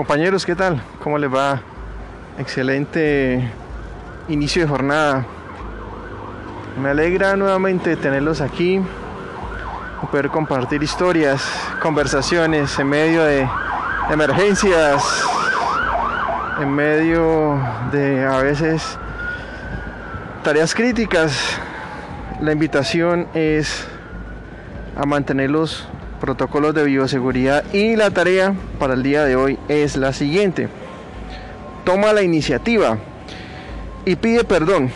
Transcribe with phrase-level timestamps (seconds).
[0.00, 0.80] Compañeros, ¿qué tal?
[1.04, 1.60] ¿Cómo les va?
[2.38, 3.52] Excelente
[4.28, 5.26] inicio de jornada.
[6.80, 8.80] Me alegra nuevamente tenerlos aquí,
[10.10, 11.46] poder compartir historias,
[11.82, 13.46] conversaciones en medio de
[14.08, 15.04] emergencias,
[16.62, 17.60] en medio
[17.92, 18.96] de a veces
[20.42, 21.60] tareas críticas.
[22.40, 23.86] La invitación es
[24.96, 25.86] a mantener los
[26.20, 30.68] protocolos de bioseguridad y la tarea para el día de hoy es la siguiente.
[31.84, 32.98] Toma la iniciativa
[34.04, 34.90] y pide perdón.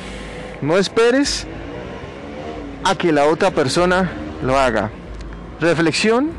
[0.63, 1.47] No esperes
[2.85, 4.11] a que la otra persona
[4.43, 4.91] lo haga.
[5.61, 6.31] Reflexión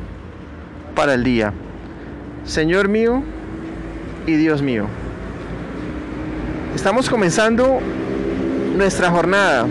[0.95, 1.51] para el día.
[2.45, 3.23] Señor mío
[4.27, 4.85] y Dios mío.
[6.75, 7.79] Estamos comenzando
[8.75, 9.65] nuestra jornada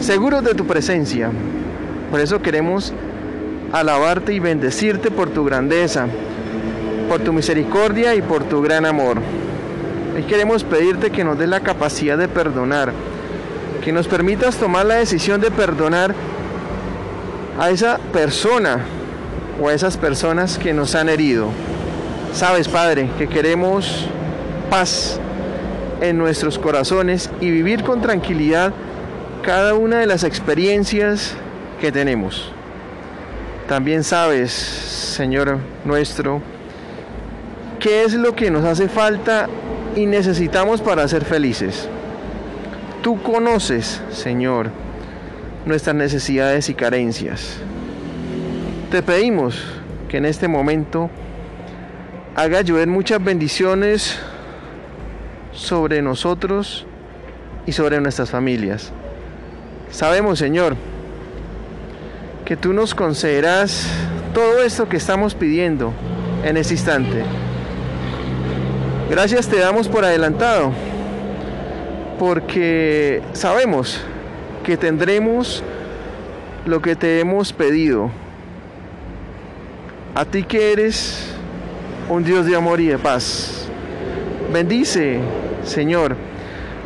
[0.00, 1.30] seguros de tu presencia.
[2.10, 2.92] Por eso queremos
[3.74, 6.06] alabarte y bendecirte por tu grandeza,
[7.08, 9.18] por tu misericordia y por tu gran amor.
[10.14, 12.92] Hoy queremos pedirte que nos des la capacidad de perdonar,
[13.82, 16.14] que nos permitas tomar la decisión de perdonar
[17.58, 18.84] a esa persona
[19.60, 21.48] o a esas personas que nos han herido.
[22.32, 24.06] Sabes, Padre, que queremos
[24.70, 25.18] paz
[26.00, 28.72] en nuestros corazones y vivir con tranquilidad
[29.42, 31.34] cada una de las experiencias
[31.80, 32.52] que tenemos.
[33.68, 36.42] También sabes, Señor nuestro,
[37.80, 39.48] qué es lo que nos hace falta
[39.96, 41.88] y necesitamos para ser felices.
[43.02, 44.70] Tú conoces, Señor,
[45.64, 47.56] nuestras necesidades y carencias.
[48.90, 49.62] Te pedimos
[50.08, 51.08] que en este momento
[52.34, 54.18] haga llover muchas bendiciones
[55.52, 56.86] sobre nosotros
[57.66, 58.92] y sobre nuestras familias.
[59.90, 60.76] Sabemos, Señor,
[62.44, 63.86] que tú nos concederás
[64.34, 65.92] todo esto que estamos pidiendo
[66.44, 67.24] en este instante.
[69.10, 70.72] Gracias te damos por adelantado,
[72.18, 74.00] porque sabemos
[74.62, 75.62] que tendremos
[76.66, 78.10] lo que te hemos pedido.
[80.14, 81.34] A ti que eres
[82.10, 83.66] un Dios de amor y de paz.
[84.52, 85.18] Bendice,
[85.64, 86.16] Señor,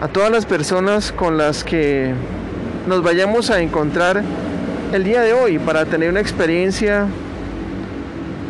[0.01, 2.15] a todas las personas con las que
[2.87, 4.23] nos vayamos a encontrar
[4.93, 7.07] el día de hoy para tener una experiencia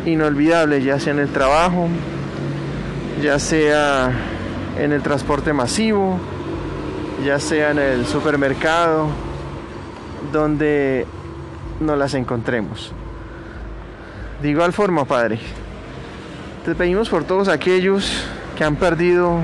[0.05, 1.87] inolvidable, ya sea en el trabajo,
[3.21, 4.11] ya sea
[4.77, 6.17] en el transporte masivo,
[7.25, 9.07] ya sea en el supermercado,
[10.31, 11.05] donde
[11.81, 12.93] nos las encontremos.
[14.41, 15.39] De igual forma, Padre,
[16.63, 18.23] te pedimos por todos aquellos
[18.57, 19.39] que han perdido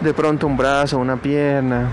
[0.00, 1.88] de pronto un brazo, una pierna,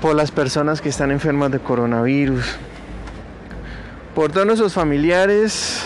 [0.00, 2.44] por las personas que están enfermas de coronavirus,
[4.14, 5.84] por todos nuestros familiares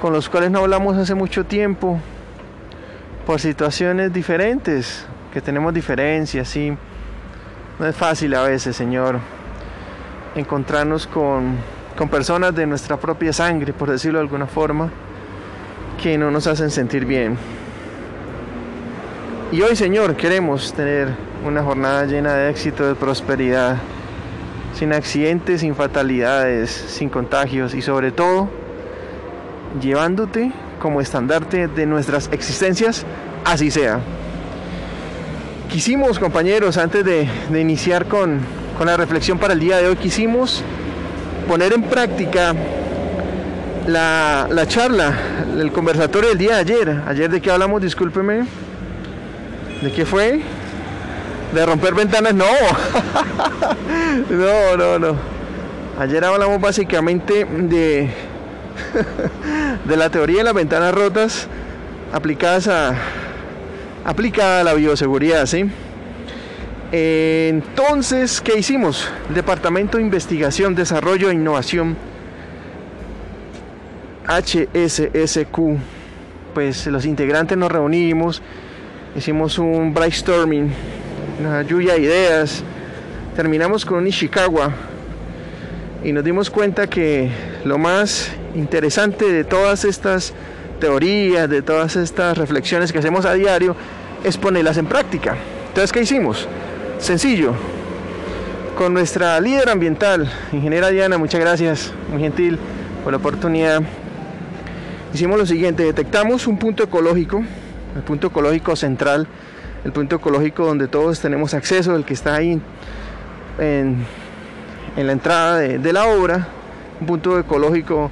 [0.00, 1.98] con los cuales no hablamos hace mucho tiempo,
[3.26, 6.76] por situaciones diferentes, que tenemos diferencias, sí.
[7.78, 9.18] No es fácil a veces, Señor,
[10.34, 11.56] encontrarnos con,
[11.96, 14.90] con personas de nuestra propia sangre, por decirlo de alguna forma,
[16.00, 17.36] que no nos hacen sentir bien.
[19.50, 21.08] Y hoy, Señor, queremos tener
[21.46, 23.76] una jornada llena de éxito, de prosperidad,
[24.74, 28.48] sin accidentes, sin fatalidades, sin contagios y sobre todo
[29.80, 33.04] llevándote como estandarte de nuestras existencias,
[33.44, 34.00] así sea.
[35.70, 38.40] Quisimos, compañeros, antes de, iniciar con,
[38.84, 40.62] la reflexión para el día de hoy, quisimos
[41.48, 42.54] poner en práctica
[43.86, 45.12] la, la charla,
[45.58, 47.02] el conversatorio del día de ayer.
[47.06, 48.46] Ayer de qué hablamos, discúlpeme.
[49.82, 50.40] ¿De qué fue?
[51.52, 52.44] De romper ventanas, no.
[54.30, 55.16] no, no, no.
[55.98, 58.10] Ayer hablamos básicamente de,
[59.84, 61.48] de la teoría de las ventanas rotas
[62.12, 62.94] aplicadas a,
[64.04, 65.70] aplicada a la bioseguridad, ¿sí?
[66.92, 69.08] Entonces, ¿qué hicimos?
[69.34, 71.96] Departamento de Investigación, Desarrollo e Innovación,
[74.26, 75.58] HSSQ.
[76.54, 78.42] Pues los integrantes nos reunimos,
[79.16, 80.72] hicimos un brainstorming
[81.38, 82.62] una lluvia de ideas.
[83.34, 84.72] Terminamos con un Ishikawa
[86.02, 87.30] y nos dimos cuenta que
[87.64, 90.32] lo más interesante de todas estas
[90.80, 93.76] teorías, de todas estas reflexiones que hacemos a diario,
[94.24, 95.36] es ponerlas en práctica.
[95.68, 96.48] Entonces, ¿qué hicimos?
[96.98, 97.52] Sencillo.
[98.76, 102.58] Con nuestra líder ambiental, ingeniera Diana, muchas gracias, muy gentil
[103.02, 103.82] por la oportunidad.
[105.14, 107.42] Hicimos lo siguiente, detectamos un punto ecológico,
[107.94, 109.26] el punto ecológico central
[109.86, 112.60] el punto ecológico donde todos tenemos acceso, el que está ahí
[113.60, 114.04] en,
[114.96, 116.48] la entrada de, la obra,
[117.00, 118.10] un punto ecológico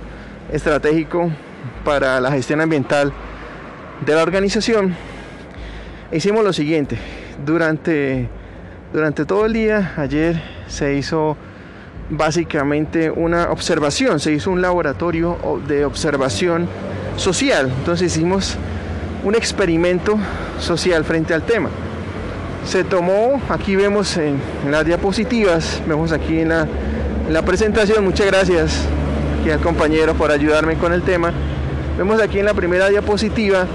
[0.52, 1.32] estratégico
[1.84, 3.12] para la gestión ambiental
[4.06, 4.94] de la organización,
[6.12, 6.96] hicimos lo siguiente.
[7.44, 8.28] Durante,
[8.92, 11.36] durante todo el día, ayer se hizo
[12.08, 16.68] básicamente una observación, se hizo un laboratorio de observación
[17.16, 17.72] social.
[17.78, 18.56] Entonces hicimos
[19.24, 20.16] un experimento
[20.58, 21.70] social frente al tema.
[22.66, 24.40] Se tomó, aquí vemos en,
[24.70, 26.66] las diapositivas, vemos aquí en la,
[27.30, 28.86] la presentación, muchas gracias
[29.40, 31.32] aquí al compañero por ayudarme con el tema.
[31.98, 33.66] Vemos aquí en la primera diapositiva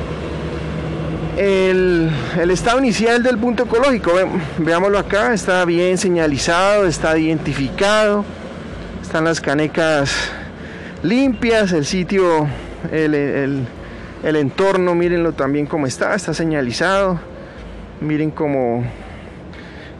[1.40, 2.12] el,
[2.52, 4.12] estado inicial del punto ecológico.
[4.58, 8.26] veámoslo acá, está bien señalizado, está identificado,
[9.02, 10.32] están las canecas
[11.02, 12.48] limpias, el sitio,
[12.92, 13.66] el,
[14.24, 17.20] entorno, mírenlo también como está, está señalizado.
[18.02, 18.84] Miren cómo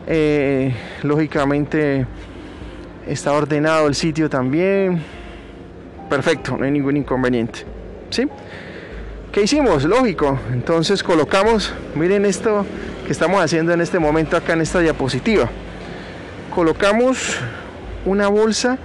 [0.08, 0.74] eh,
[1.04, 2.06] lógicamente
[3.08, 5.02] está ordenado el sitio también.
[6.10, 7.60] Perfecto, no hay ningún inconveniente.
[8.10, 8.28] ¿Sí?
[9.32, 9.84] ¿Qué hicimos?
[9.86, 10.40] Lógico.
[10.52, 12.66] Entonces colocamos, miren esto
[13.06, 15.50] que estamos haciendo en este momento acá en esta diapositiva.
[16.54, 17.38] Colocamos
[18.06, 18.78] una bolsa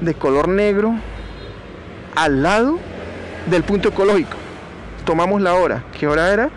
[0.00, 0.94] de color negro
[2.14, 2.78] al lado
[3.50, 4.37] del punto ecológico.
[5.08, 5.84] Tomamos la hora.
[5.98, 6.50] ¿Qué hora era?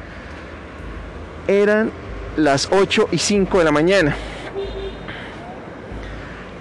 [1.48, 1.90] Eran
[2.36, 4.14] las 8 y 5 de la mañana.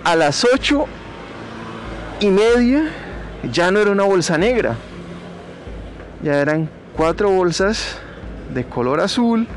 [0.05, 0.87] A las 8
[2.21, 2.89] y media
[3.51, 4.77] ya no era una bolsa negra,
[6.23, 7.99] ya eran cuatro bolsas
[8.55, 9.49] de color azul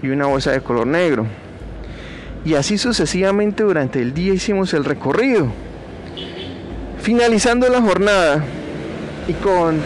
[0.00, 1.26] y una bolsa de color negro.
[2.46, 5.48] Y así sucesivamente durante el día hicimos el recorrido.
[7.02, 8.42] Finalizando la jornada
[9.28, 9.82] y con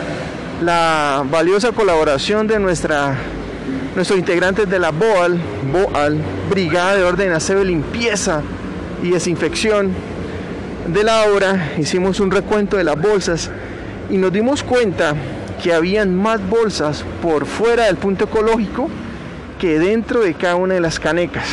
[0.62, 3.16] la valiosa colaboración de nuestra,
[3.94, 5.38] nuestros integrantes de la BOAL,
[5.72, 6.18] BOAL,
[6.50, 8.42] Brigada de Orden Aseo Limpieza
[9.02, 9.92] y Desinfección
[10.88, 13.50] de la obra, hicimos un recuento de las bolsas
[14.10, 15.14] y nos dimos cuenta
[15.62, 18.88] que habían más bolsas por fuera del punto ecológico
[19.60, 21.46] que dentro de cada una de las canecas.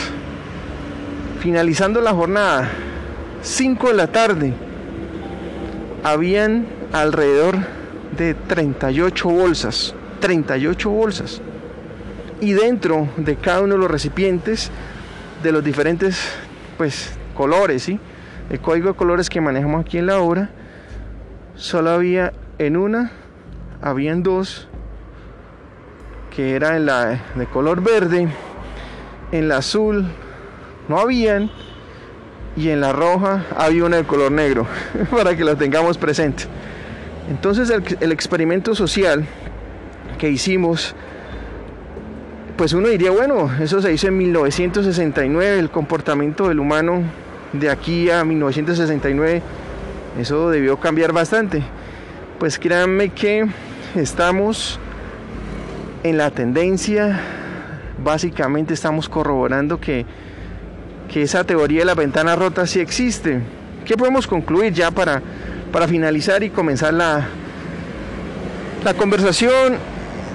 [1.41, 2.69] Finalizando la jornada,
[3.41, 4.53] 5 de la tarde,
[6.03, 7.57] habían alrededor
[8.17, 11.41] de 38 bolsas, 38 bolsas.
[12.41, 14.71] Y dentro de cada uno de los recipientes
[15.41, 16.19] de los diferentes
[16.77, 17.99] pues colores, ¿sí?
[18.49, 20.49] El código de colores que manejamos aquí en la obra,
[21.55, 23.11] solo había en una
[23.81, 24.67] habían dos
[26.35, 28.27] que era en la de color verde,
[29.31, 30.05] en la azul
[30.87, 31.49] no habían
[32.57, 34.67] y en la roja había una de color negro
[35.11, 36.45] para que la tengamos presente.
[37.29, 39.25] Entonces el, experimento social
[40.19, 40.95] que hicimos,
[42.55, 47.01] pues uno diría, bueno, eso se hizo en 1969, el comportamiento del humano
[47.53, 49.41] de aquí a 1969,
[50.19, 51.63] eso debió cambiar bastante.
[52.39, 53.47] Pues créanme que
[53.95, 54.79] estamos
[56.03, 57.19] en la tendencia,
[58.03, 60.05] básicamente estamos corroborando que,
[61.11, 63.41] que esa teoría de la ventana rota sí existe.
[63.83, 65.21] ¿Qué podemos concluir ya para,
[65.71, 67.27] para finalizar y comenzar la,
[68.83, 69.77] la conversación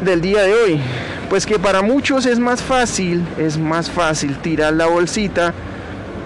[0.05, 0.81] del día de hoy?
[1.29, 5.55] Pues que para muchos es más fácil, es más fácil tirar la bolsita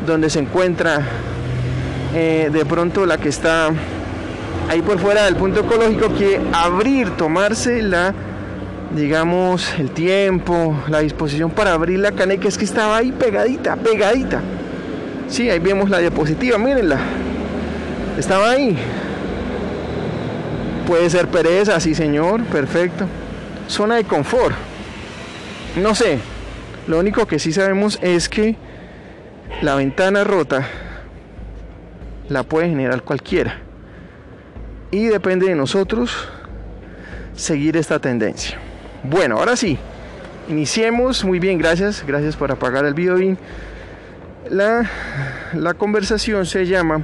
[0.06, 1.02] donde se encuentra
[2.14, 3.70] eh, de pronto la que está
[4.68, 8.14] ahí por fuera del punto ecológico que abrir, tomarse la,
[8.94, 14.40] digamos, el tiempo, la disposición para abrir la caneca, es que estaba ahí pegadita, pegadita.
[15.28, 16.98] Sí, ahí vemos la diapositiva, mírenla.
[18.18, 18.76] Estaba ahí.
[20.86, 23.06] Puede ser pereza, sí señor, perfecto.
[23.68, 24.54] Zona de confort.
[25.82, 26.18] No sé.
[26.86, 28.56] Lo único que sí sabemos es que
[29.62, 30.68] la ventana rota
[32.28, 33.58] la puede generar cualquiera
[34.90, 36.28] y depende de nosotros
[37.34, 38.58] seguir esta tendencia.
[39.02, 39.78] Bueno, ahora sí,
[40.48, 41.24] iniciemos.
[41.24, 42.04] Muy bien, gracias.
[42.06, 43.16] Gracias por apagar el video.
[44.50, 44.88] La,
[45.54, 47.02] la conversación se llama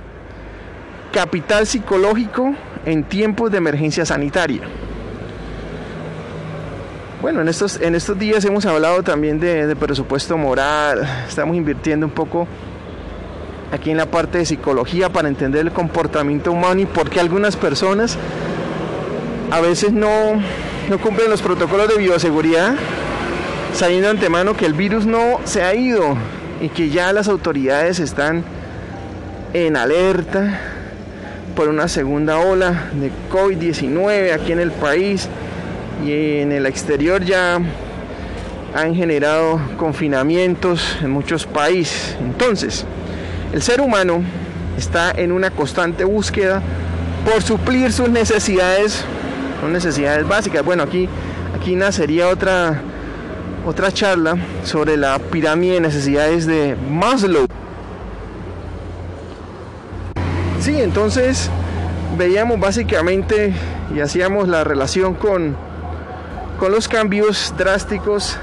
[1.12, 2.55] Capital psicológico
[2.87, 4.62] en tiempos de emergencia sanitaria.
[7.21, 11.07] Bueno, en estos, en estos días hemos hablado también de, presupuesto moral.
[11.29, 12.47] Estamos invirtiendo un poco
[13.73, 17.57] aquí en la parte de psicología para entender el comportamiento humano y por qué algunas
[17.57, 18.17] personas
[19.50, 20.09] a veces no,
[20.88, 22.75] no cumplen los protocolos de bioseguridad,
[23.75, 26.17] sabiendo antemano que el virus no se ha ido
[26.61, 28.45] y que ya las autoridades están
[29.52, 30.79] en alerta
[31.61, 35.29] por una segunda ola de COVID-19 aquí en el país
[36.02, 37.61] y en el exterior ya
[38.75, 42.17] han generado confinamientos en muchos países.
[42.19, 42.87] Entonces,
[43.52, 44.23] el ser humano
[44.79, 46.62] está en una constante búsqueda
[47.31, 49.05] por suplir sus necesidades,
[49.61, 50.64] sus necesidades básicas.
[50.64, 51.11] Bueno, aquí,
[51.55, 52.81] aquí nacería otra,
[53.67, 57.47] otra charla sobre la pirámide de necesidades de Maslow.
[60.61, 61.49] Sí, entonces
[62.18, 63.54] veíamos básicamente
[63.94, 65.56] y hacíamos la relación con,
[66.59, 68.37] con los cambios drásticos,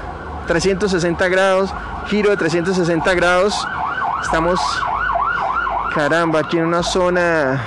[0.46, 1.74] 360 grados,
[2.06, 3.68] giro de 360 grados.
[4.22, 4.58] Estamos,
[5.94, 7.62] caramba, aquí en una zona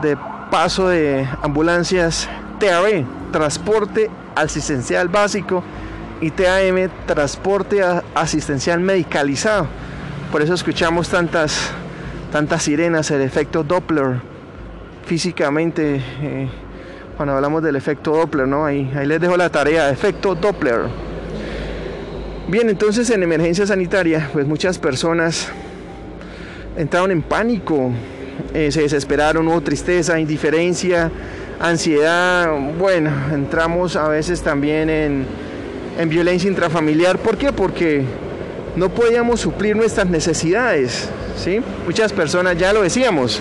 [0.00, 0.16] de
[0.48, 2.28] paso de ambulancias
[2.60, 5.64] TAB, transporte asistencial básico,
[6.20, 7.82] y TAM, transporte
[8.14, 9.66] asistencial medicalizado.
[10.30, 11.72] Por eso escuchamos tantas,
[12.32, 14.16] tantas sirenas, el efecto Doppler
[15.04, 16.00] físicamente.
[16.22, 16.48] Eh,
[17.16, 18.64] cuando hablamos del efecto Doppler, ¿no?
[18.64, 20.80] Ahí, les dejo la tarea, efecto Doppler.
[22.48, 25.48] Bien, entonces en emergencia sanitaria, pues muchas personas
[26.76, 27.90] entraron en pánico,
[28.54, 31.10] eh, se desesperaron, hubo tristeza, indiferencia,
[31.60, 32.50] ansiedad.
[32.78, 35.26] Bueno, entramos a veces también en,
[35.98, 37.18] en violencia intrafamiliar.
[37.18, 37.52] ¿Por qué?
[37.52, 38.04] Porque
[38.74, 41.10] no podíamos suplir nuestras necesidades.
[41.36, 41.60] ¿Sí?
[41.86, 43.40] Muchas personas, ya lo decíamos,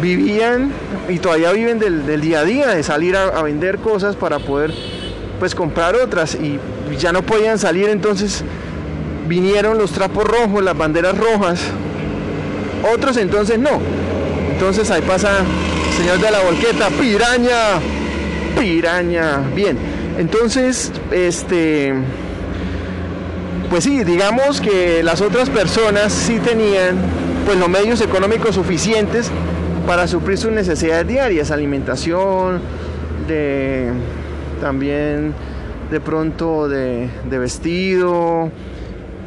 [0.00, 0.72] vivían
[1.08, 4.72] y todavía viven del, día a día, de salir a, vender cosas para poder
[5.38, 6.58] pues comprar otras y
[6.98, 8.44] ya no podían salir, entonces
[9.26, 11.60] vinieron los trapos rojos, las banderas rojas,
[12.94, 13.80] otros entonces no.
[14.52, 15.40] Entonces ahí pasa
[15.96, 17.80] señor de la volqueta, piraña,
[18.58, 19.38] piraña.
[19.54, 19.76] Bien,
[20.18, 21.94] entonces, este,
[23.74, 26.94] pues sí, digamos que las otras personas sí tenían
[27.44, 29.32] pues los medios económicos suficientes
[29.84, 32.60] para suplir sus necesidades diarias, alimentación,
[33.26, 33.90] de
[34.60, 35.34] también
[35.90, 38.48] de pronto de, vestido.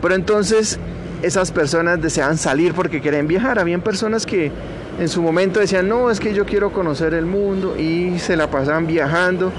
[0.02, 0.80] Pero entonces
[1.22, 3.60] esas personas desean salir porque quieren viajar.
[3.60, 4.50] Habían personas que
[4.98, 8.50] en su momento decían, no, es que yo quiero conocer el mundo y se la
[8.50, 9.52] pasaban viajando.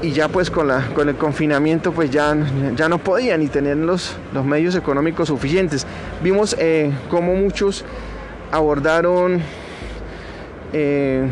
[0.00, 2.36] Y ya pues con, la, con el confinamiento pues ya,
[2.76, 5.86] ya no podían ni tener los, los medios económicos suficientes.
[6.22, 7.84] Vimos eh, cómo muchos
[8.52, 9.40] abordaron
[10.72, 11.26] eh,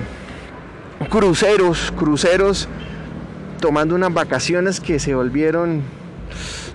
[1.11, 2.68] cruceros, cruceros
[3.61, 5.82] tomando unas vacaciones que se volvieron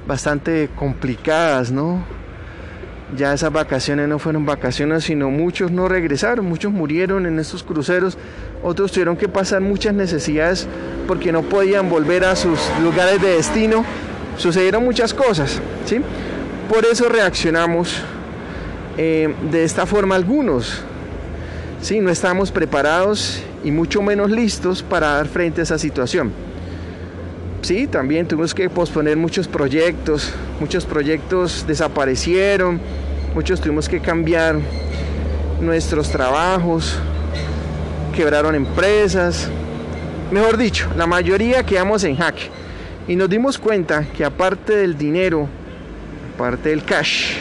[0.08, 2.04] bastante complicadas, ¿no?
[3.18, 8.18] Ya esas vacaciones no fueron vacaciones, sino muchos no regresaron, muchos murieron en estos cruceros,
[8.64, 10.66] otros tuvieron que pasar muchas necesidades
[11.08, 13.84] porque no podían volver a sus lugares de destino.
[14.38, 16.00] Sucedieron muchas cosas, ¿sí?
[16.70, 18.02] Por eso reaccionamos
[18.98, 20.82] eh, de esta forma algunos.
[21.82, 26.32] Sí, no estamos preparados y mucho menos listos para dar frente a esa situación.
[27.62, 32.80] Sí, también tuvimos que posponer muchos proyectos, muchos proyectos desaparecieron,
[33.34, 34.58] muchos tuvimos que cambiar
[35.62, 36.98] nuestros trabajos,
[38.16, 39.48] quebraron empresas,
[40.32, 42.50] mejor dicho, la mayoría quedamos en jaque
[43.08, 45.48] y nos dimos cuenta que aparte del dinero,
[46.36, 47.36] aparte del cash,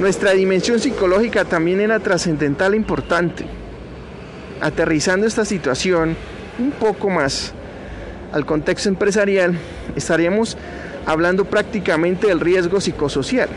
[0.00, 3.44] nuestra dimensión psicológica también era trascendental e importante.
[4.60, 6.16] Aterrizando esta situación
[6.58, 7.52] un poco más
[8.32, 9.56] al contexto empresarial,
[9.94, 10.56] estaríamos
[11.06, 13.48] hablando prácticamente del riesgo psicosocial.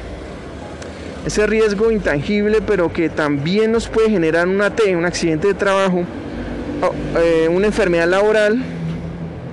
[1.26, 6.04] Ese riesgo intangible, pero que también nos puede generar un AT, un accidente de trabajo,
[7.20, 8.62] eh, una enfermedad laboral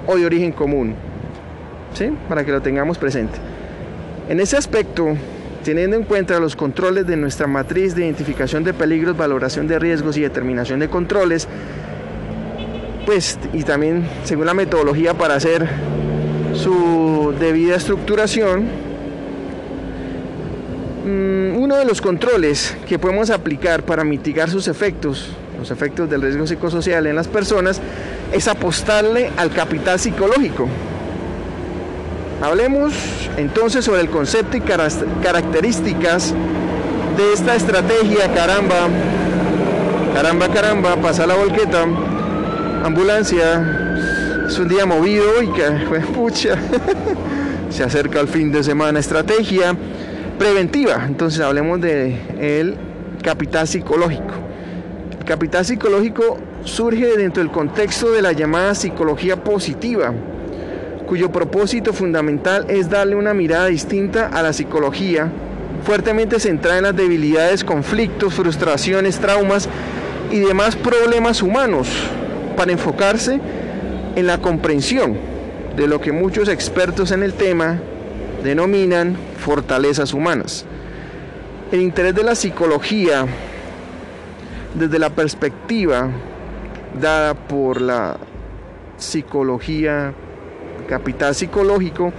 [0.07, 0.95] o de origen común.
[1.95, 2.11] ¿Sí?
[2.29, 3.39] Para que lo tengamos presente.
[4.29, 5.17] En ese aspecto,
[5.65, 10.17] teniendo en cuenta los controles de nuestra matriz de identificación de peligros, valoración de riesgos
[10.17, 11.49] y determinación de controles,
[13.07, 15.67] pues y también según la metodología para hacer
[16.55, 18.92] su debida estructuración,
[21.05, 26.47] uno de los controles que podemos aplicar para mitigar sus efectos, los efectos del riesgo
[26.47, 27.81] psicosocial en las personas,
[28.33, 30.69] es apostarle al capital psicológico.
[32.41, 32.93] Hablemos
[33.37, 36.35] entonces sobre el concepto y características
[37.17, 38.89] de esta estrategia, caramba,
[40.15, 41.85] caramba, caramba, pasa la volqueta,
[42.85, 45.71] ambulancia, es un día movido y que,
[46.15, 46.57] pucha,
[47.71, 49.77] se acerca el fin de semana, estrategia
[50.43, 52.75] preventiva, entonces hablemos de el
[53.23, 54.35] capital psicológico.
[55.21, 60.13] El capital psicológico surge dentro del contexto de la llamada psicología positiva,
[61.07, 65.31] cuyo propósito fundamental es darle una mirada distinta a la psicología,
[65.85, 69.69] fuertemente centrada en las debilidades, conflictos, frustraciones, traumas
[70.33, 71.87] y demás problemas humanos,
[72.57, 73.39] para enfocarse
[74.17, 75.17] en la comprensión
[75.77, 77.79] de lo que muchos expertos en el tema
[78.43, 80.65] denominan fortalezas humanas.
[81.71, 83.27] El interés de la psicología
[84.75, 86.11] desde la perspectiva
[87.01, 88.17] dada por la
[88.99, 90.13] psicología,
[90.89, 92.13] capital psicológico,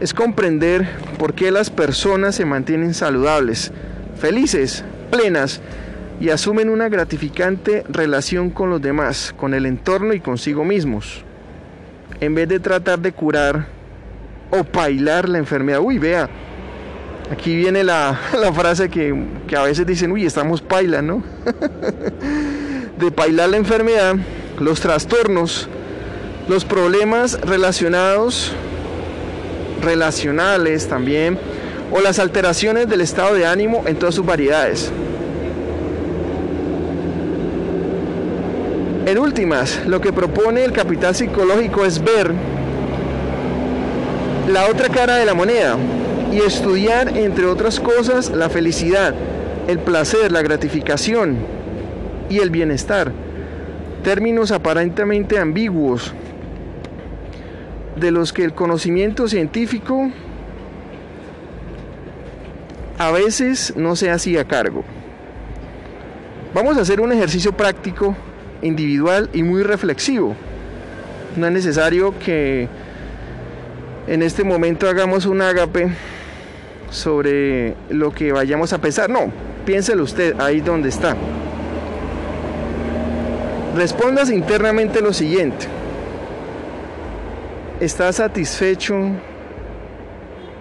[0.00, 0.86] es comprender
[1.18, 3.72] por qué las personas se mantienen saludables,
[4.18, 5.60] felices, plenas
[6.20, 11.24] y asumen una gratificante relación con los demás, con el entorno y consigo mismos.
[12.20, 13.66] En vez de tratar de curar
[14.50, 15.80] o bailar la enfermedad.
[15.80, 16.28] Uy, vea,
[17.30, 18.18] aquí viene la,
[18.54, 19.14] frase que,
[19.46, 21.22] que, a veces dicen, uy, estamos paila, de
[23.10, 24.16] bailar la enfermedad,
[24.58, 25.68] los trastornos,
[26.48, 28.52] los problemas relacionados,
[29.82, 31.38] relacionales también,
[31.90, 34.92] o las alteraciones del estado de ánimo en todas sus variedades.
[39.06, 42.34] En últimas, lo que propone el capital psicológico es ver
[44.48, 45.76] la otra cara de la moneda
[46.32, 49.14] y estudiar, entre otras cosas, la felicidad,
[49.66, 51.36] el placer, la gratificación
[52.30, 53.12] y el bienestar.
[54.02, 56.14] Términos aparentemente ambiguos
[57.96, 60.10] de los que el conocimiento científico
[62.96, 64.82] a veces no se hacía cargo.
[66.54, 68.16] Vamos a hacer un ejercicio práctico
[68.62, 70.34] individual y muy reflexivo.
[71.36, 72.68] No es necesario que
[74.08, 75.88] en este momento hagamos un ágape
[76.90, 79.10] sobre lo que vayamos a pensar.
[79.10, 79.30] No,
[79.64, 81.16] piénselo usted ahí donde está.
[83.76, 85.66] Respondas internamente lo siguiente.
[87.80, 88.96] ¿Estás satisfecho?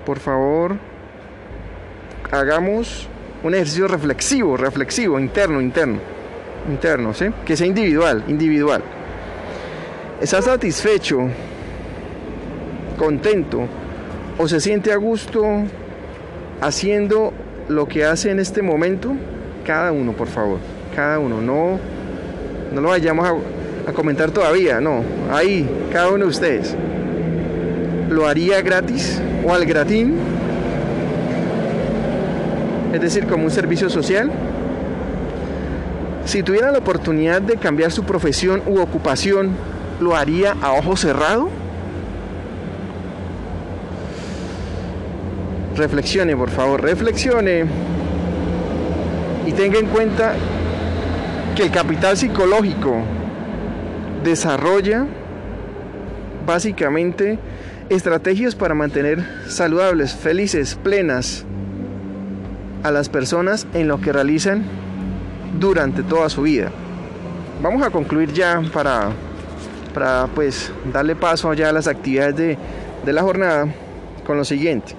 [0.06, 0.76] Por favor,
[2.32, 3.08] hagamos
[3.44, 6.18] un ejercicio reflexivo, reflexivo, interno, interno
[6.68, 7.28] interno, ¿sí?
[7.46, 8.84] Que sea individual, individual.
[10.22, 11.30] ¿Está satisfecho,
[12.98, 13.62] contento
[14.38, 15.46] o se siente a gusto
[16.62, 17.34] haciendo
[17.70, 19.14] lo que hace en este momento?
[19.66, 20.60] Cada uno, por favor,
[20.96, 21.42] cada uno.
[21.42, 21.80] No,
[22.74, 25.04] no lo vayamos a, a comentar todavía, no.
[25.32, 26.76] Ahí, cada uno de ustedes.
[28.10, 30.16] ¿Lo haría gratis o al gratín?
[32.94, 34.32] Es decir, como un servicio social.
[36.26, 39.52] Si tuviera la oportunidad de cambiar su profesión u ocupación,
[40.00, 41.50] ¿lo haría a ojo cerrado?
[45.78, 47.66] Reflexione, por favor, reflexione
[49.46, 50.34] y tenga en cuenta
[51.56, 52.96] que el capital psicológico
[54.24, 55.06] desarrolla
[56.48, 57.38] básicamente
[57.90, 61.46] estrategias para mantener saludables, felices, plenas
[62.82, 64.64] a las personas en lo que realizan
[65.60, 66.72] durante toda su vida.
[67.62, 69.10] Vamos a concluir ya para,
[69.94, 72.58] para pues darle paso ya a las actividades de,
[73.06, 73.68] de la jornada
[74.26, 74.96] con lo siguiente.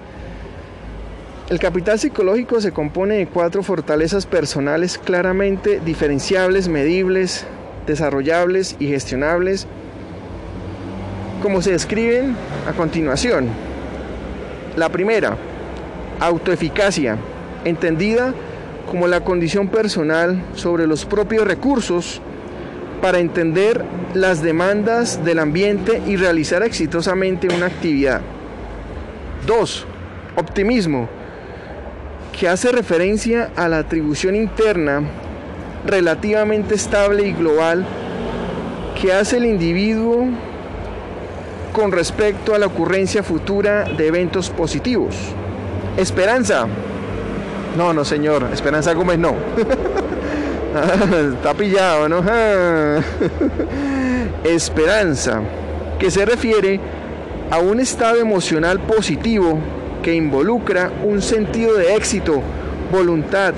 [1.50, 7.46] El capital psicológico se compone de cuatro fortalezas personales claramente diferenciables, medibles,
[7.86, 9.66] desarrollables y gestionables,
[11.42, 12.36] como se describen
[12.68, 13.48] a continuación.
[14.76, 15.38] La primera,
[16.20, 17.16] autoeficacia,
[17.64, 18.34] entendida
[18.90, 22.20] como la condición personal sobre los propios recursos
[23.00, 28.20] para entender las demandas del ambiente y realizar exitosamente una actividad.
[29.46, 29.86] 2.
[30.36, 31.08] Optimismo,
[32.38, 35.02] que hace referencia a la atribución interna
[35.84, 37.84] relativamente estable y global
[39.00, 40.26] que hace el individuo
[41.72, 45.16] con respecto a la ocurrencia futura de eventos positivos.
[45.96, 46.66] Esperanza,
[47.76, 48.48] no, no, señor.
[48.52, 49.34] Esperanza Gómez no.
[51.34, 52.22] Está pillado, ¿no?
[54.44, 55.40] Esperanza,
[55.98, 56.78] que se refiere
[57.50, 59.58] a un estado emocional positivo
[60.02, 62.42] que involucra un sentido de éxito,
[62.90, 63.54] voluntad,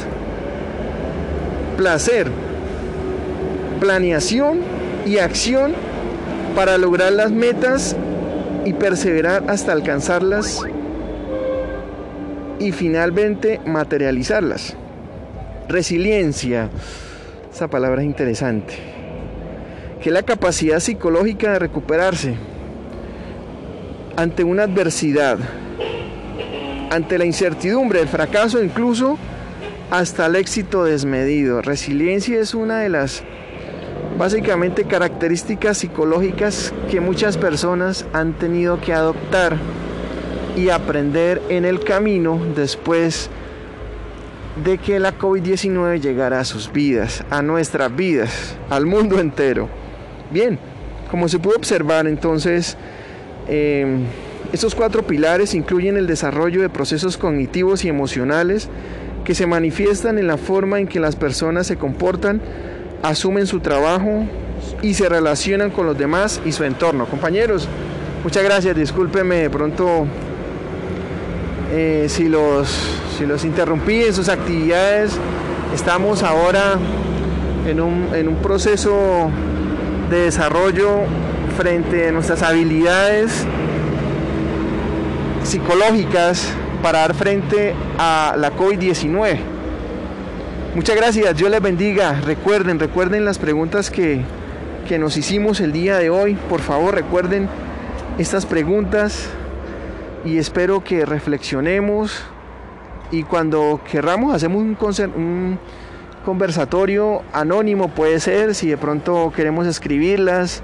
[1.77, 2.29] placer,
[3.81, 4.61] planeación
[5.07, 5.73] y acción
[6.55, 7.97] para lograr las metas
[8.65, 10.61] y perseverar hasta alcanzarlas
[12.59, 14.77] y finalmente materializarlas.
[15.69, 16.69] Resiliencia,
[17.53, 18.75] esa palabra es interesante,
[20.03, 22.35] que es la capacidad psicológica de recuperarse
[24.17, 25.39] ante una adversidad,
[26.91, 29.17] ante la incertidumbre, el fracaso, incluso
[29.91, 31.63] hasta el éxito desmedido.
[31.63, 33.23] Resiliencia es una de las
[34.19, 39.57] básicamente características psicológicas que muchas personas han tenido que adoptar
[40.57, 43.31] y aprender en el camino después
[44.63, 49.69] de que la COVID-19 llegara a sus vidas, a nuestras vidas, al mundo entero.
[50.31, 50.59] Bien,
[51.11, 52.77] como se pudo observar entonces,
[53.49, 54.05] em,
[54.53, 58.69] estos cuatro pilares incluyen el desarrollo de procesos cognitivos y emocionales
[59.25, 62.41] que se manifiestan en la forma en que las personas se comportan,
[63.03, 64.25] asumen su trabajo
[64.83, 67.07] y se relacionan con los demás y su entorno.
[67.07, 67.69] Compañeros,
[68.25, 70.07] muchas gracias, discúlpeme de pronto
[71.73, 72.69] eh, si, los,
[73.17, 75.13] si los interrumpí en sus actividades.
[75.73, 76.77] Estamos ahora
[77.69, 79.31] en un, en un proceso
[80.11, 81.03] de desarrollo
[81.57, 83.47] frente a nuestras habilidades
[85.43, 86.49] psicológicas
[86.83, 89.39] para dar frente a la COVID-19.
[90.75, 92.21] Muchas gracias, Dios les bendiga.
[92.21, 94.23] Recuerden, recuerden las preguntas que,
[94.89, 96.37] que nos hicimos el día de hoy.
[96.49, 97.49] Por favor, recuerden
[98.19, 99.29] estas preguntas
[100.25, 102.23] y espero que reflexionemos
[103.11, 104.77] y cuando querramos hacemos un,
[105.17, 105.59] un
[106.25, 110.63] conversatorio anónimo, puede ser, si de pronto queremos escribirlas,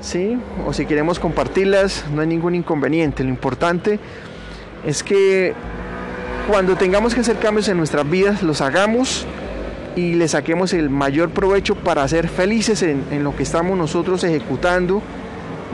[0.00, 0.38] ¿sí?
[0.66, 3.22] o si queremos compartirlas, no hay ningún inconveniente.
[3.22, 3.98] Lo importante
[4.84, 5.54] es que
[6.48, 9.26] cuando tengamos que hacer cambios en nuestras vidas, los hagamos
[9.96, 14.24] y le saquemos el mayor provecho para ser felices en, en lo que estamos nosotros
[14.24, 15.02] ejecutando.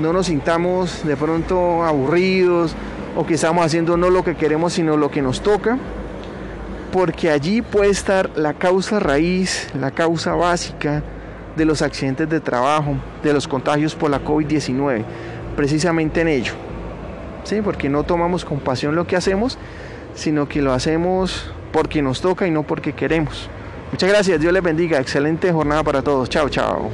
[0.00, 2.74] No nos sintamos de pronto aburridos
[3.16, 5.78] o que estamos haciendo no lo que queremos, sino lo que nos toca.
[6.92, 11.02] Porque allí puede estar la causa raíz, la causa básica
[11.56, 15.04] de los accidentes de trabajo, de los contagios por la COVID-19,
[15.56, 16.52] precisamente en ello.
[17.44, 17.60] ¿Sí?
[17.62, 19.58] Porque no tomamos con pasión lo que hacemos,
[20.14, 23.48] sino que lo hacemos porque nos toca y no porque queremos.
[23.92, 26.28] Muchas gracias, Dios les bendiga, excelente jornada para todos.
[26.28, 26.90] Chao, chao.